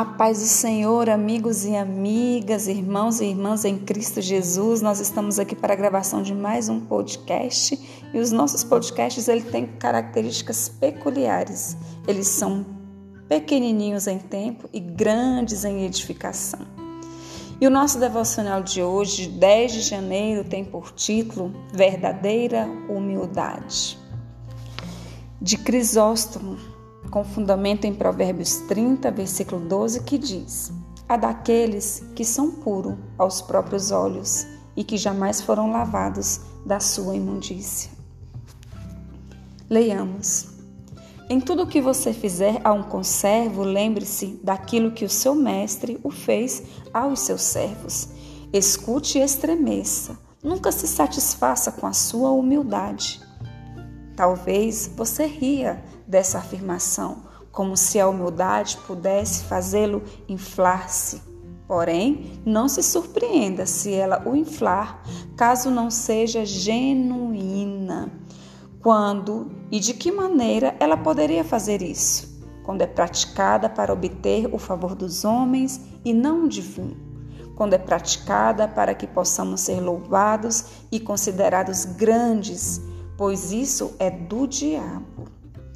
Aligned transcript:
A 0.00 0.04
paz 0.06 0.38
do 0.38 0.46
Senhor, 0.46 1.10
amigos 1.10 1.66
e 1.66 1.76
amigas, 1.76 2.68
irmãos 2.68 3.20
e 3.20 3.26
irmãs 3.26 3.66
em 3.66 3.76
Cristo 3.76 4.22
Jesus. 4.22 4.80
Nós 4.80 4.98
estamos 4.98 5.38
aqui 5.38 5.54
para 5.54 5.74
a 5.74 5.76
gravação 5.76 6.22
de 6.22 6.34
mais 6.34 6.70
um 6.70 6.80
podcast 6.80 7.78
e 8.14 8.18
os 8.18 8.32
nossos 8.32 8.64
podcasts 8.64 9.28
ele 9.28 9.42
têm 9.42 9.66
características 9.66 10.70
peculiares. 10.70 11.76
Eles 12.08 12.28
são 12.28 12.64
pequenininhos 13.28 14.06
em 14.06 14.18
tempo 14.18 14.70
e 14.72 14.80
grandes 14.80 15.66
em 15.66 15.84
edificação. 15.84 16.60
E 17.60 17.66
o 17.66 17.70
nosso 17.70 18.00
devocional 18.00 18.62
de 18.62 18.82
hoje, 18.82 19.28
10 19.28 19.72
de 19.72 19.80
janeiro, 19.82 20.44
tem 20.44 20.64
por 20.64 20.92
título 20.92 21.52
Verdadeira 21.74 22.66
Humildade. 22.88 23.98
De 25.42 25.58
Crisóstomo, 25.58 26.56
com 27.10 27.24
fundamento 27.24 27.84
em 27.84 27.94
Provérbios 27.94 28.56
30, 28.68 29.10
versículo 29.10 29.60
12, 29.60 30.02
que 30.04 30.16
diz: 30.16 30.72
A 31.08 31.16
daqueles 31.16 32.02
que 32.14 32.24
são 32.24 32.50
puros 32.50 32.94
aos 33.18 33.42
próprios 33.42 33.90
olhos 33.90 34.46
e 34.76 34.84
que 34.84 34.96
jamais 34.96 35.40
foram 35.40 35.70
lavados 35.70 36.40
da 36.64 36.78
sua 36.78 37.16
imundícia. 37.16 37.90
Leiamos. 39.68 40.48
Em 41.28 41.40
tudo 41.40 41.62
o 41.62 41.66
que 41.66 41.80
você 41.80 42.12
fizer 42.12 42.60
a 42.64 42.72
um 42.72 42.82
conservo, 42.82 43.62
lembre-se 43.62 44.40
daquilo 44.42 44.90
que 44.90 45.04
o 45.04 45.08
seu 45.08 45.34
mestre 45.34 45.98
o 46.02 46.10
fez 46.10 46.62
aos 46.92 47.20
seus 47.20 47.42
servos. 47.42 48.08
Escute 48.52 49.18
e 49.18 49.22
estremeça. 49.22 50.18
Nunca 50.42 50.72
se 50.72 50.88
satisfaça 50.88 51.70
com 51.70 51.86
a 51.86 51.92
sua 51.92 52.32
humildade. 52.32 53.20
Talvez 54.16 54.90
você 54.96 55.24
ria 55.24 55.84
dessa 56.10 56.38
afirmação, 56.38 57.22
como 57.52 57.76
se 57.76 58.00
a 58.00 58.08
humildade 58.08 58.76
pudesse 58.86 59.44
fazê-lo 59.44 60.02
inflar-se. 60.28 61.22
Porém, 61.66 62.40
não 62.44 62.68
se 62.68 62.82
surpreenda 62.82 63.64
se 63.64 63.94
ela 63.94 64.28
o 64.28 64.34
inflar, 64.34 65.02
caso 65.36 65.70
não 65.70 65.88
seja 65.88 66.44
genuína. 66.44 68.10
Quando 68.82 69.52
e 69.70 69.78
de 69.78 69.94
que 69.94 70.10
maneira 70.10 70.74
ela 70.80 70.96
poderia 70.96 71.44
fazer 71.44 71.80
isso? 71.80 72.42
Quando 72.64 72.82
é 72.82 72.86
praticada 72.88 73.68
para 73.68 73.92
obter 73.92 74.52
o 74.52 74.58
favor 74.58 74.96
dos 74.96 75.24
homens 75.24 75.80
e 76.04 76.12
não 76.12 76.48
divino. 76.48 76.96
Quando 77.54 77.74
é 77.74 77.78
praticada 77.78 78.66
para 78.66 78.94
que 78.94 79.06
possamos 79.06 79.60
ser 79.60 79.80
louvados 79.80 80.64
e 80.90 80.98
considerados 80.98 81.84
grandes, 81.84 82.80
pois 83.16 83.52
isso 83.52 83.94
é 83.98 84.10
do 84.10 84.46
diabo. 84.46 85.29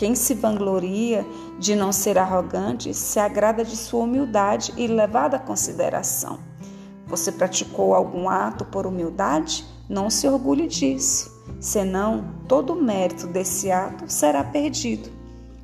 Quem 0.00 0.14
se 0.14 0.32
vangloria 0.32 1.26
de 1.58 1.76
não 1.76 1.92
ser 1.92 2.16
arrogante 2.16 2.94
se 2.94 3.20
agrada 3.20 3.62
de 3.62 3.76
sua 3.76 4.04
humildade 4.04 4.72
e 4.78 4.86
levada 4.86 5.38
consideração. 5.38 6.38
Você 7.06 7.30
praticou 7.30 7.94
algum 7.94 8.26
ato 8.26 8.64
por 8.64 8.86
humildade? 8.86 9.62
Não 9.90 10.08
se 10.08 10.26
orgulhe 10.26 10.66
disso, 10.66 11.30
senão 11.60 12.32
todo 12.48 12.72
o 12.72 12.82
mérito 12.82 13.26
desse 13.26 13.70
ato 13.70 14.10
será 14.10 14.42
perdido. 14.42 15.10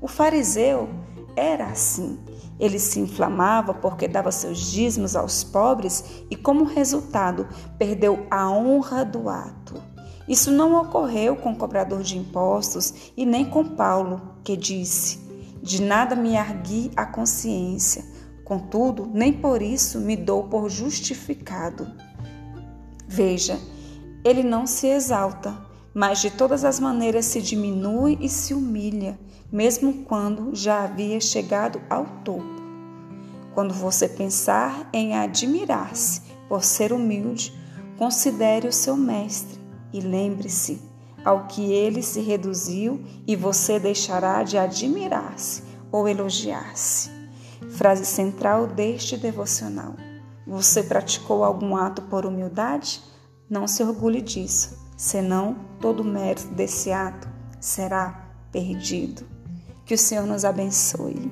O 0.00 0.08
fariseu 0.08 0.88
era 1.36 1.66
assim. 1.66 2.18
Ele 2.58 2.80
se 2.80 2.98
inflamava 2.98 3.72
porque 3.72 4.08
dava 4.08 4.32
seus 4.32 4.58
dízimos 4.58 5.14
aos 5.14 5.44
pobres 5.44 6.24
e, 6.28 6.34
como 6.34 6.64
resultado, 6.64 7.46
perdeu 7.78 8.26
a 8.28 8.50
honra 8.50 9.04
do 9.04 9.28
ato. 9.28 9.93
Isso 10.26 10.50
não 10.50 10.80
ocorreu 10.80 11.36
com 11.36 11.52
o 11.52 11.56
cobrador 11.56 12.02
de 12.02 12.16
impostos 12.16 13.12
e 13.16 13.26
nem 13.26 13.44
com 13.44 13.64
Paulo, 13.64 14.36
que 14.42 14.56
disse: 14.56 15.18
De 15.62 15.82
nada 15.82 16.16
me 16.16 16.36
argui 16.36 16.90
a 16.96 17.04
consciência, 17.04 18.04
contudo, 18.44 19.08
nem 19.12 19.32
por 19.32 19.60
isso 19.60 20.00
me 20.00 20.16
dou 20.16 20.44
por 20.44 20.70
justificado. 20.70 21.86
Veja, 23.06 23.58
ele 24.24 24.42
não 24.42 24.66
se 24.66 24.86
exalta, 24.86 25.54
mas 25.92 26.20
de 26.20 26.30
todas 26.30 26.64
as 26.64 26.80
maneiras 26.80 27.26
se 27.26 27.42
diminui 27.42 28.16
e 28.18 28.28
se 28.28 28.54
humilha, 28.54 29.18
mesmo 29.52 30.04
quando 30.04 30.54
já 30.54 30.84
havia 30.84 31.20
chegado 31.20 31.80
ao 31.90 32.06
topo. 32.24 32.54
Quando 33.54 33.74
você 33.74 34.08
pensar 34.08 34.88
em 34.92 35.14
admirar-se 35.14 36.22
por 36.48 36.64
ser 36.64 36.92
humilde, 36.92 37.52
considere 37.96 38.66
o 38.66 38.72
seu 38.72 38.96
mestre 38.96 39.63
e 39.94 40.00
lembre-se 40.00 40.82
ao 41.24 41.46
que 41.46 41.72
ele 41.72 42.02
se 42.02 42.20
reduziu 42.20 43.00
e 43.24 43.36
você 43.36 43.78
deixará 43.78 44.42
de 44.42 44.58
admirar-se 44.58 45.62
ou 45.90 46.08
elogiar-se. 46.08 47.08
Frase 47.70 48.04
central 48.04 48.66
deste 48.66 49.16
devocional. 49.16 49.94
Você 50.44 50.82
praticou 50.82 51.44
algum 51.44 51.76
ato 51.76 52.02
por 52.02 52.26
humildade? 52.26 53.00
Não 53.48 53.68
se 53.68 53.84
orgulhe 53.84 54.20
disso, 54.20 54.76
senão 54.96 55.56
todo 55.80 56.00
o 56.00 56.04
mérito 56.04 56.48
desse 56.48 56.90
ato 56.90 57.28
será 57.60 58.32
perdido. 58.50 59.24
Que 59.86 59.94
o 59.94 59.98
Senhor 59.98 60.26
nos 60.26 60.44
abençoe. 60.44 61.30